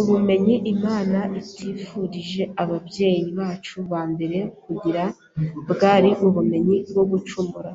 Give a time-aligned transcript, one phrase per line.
[0.00, 5.04] Ubumenyi Imana itifurije ababyeyi bacu ba mbere kugira
[5.70, 7.70] bwari ubumenyi bwo gucumura